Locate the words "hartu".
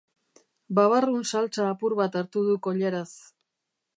2.23-2.45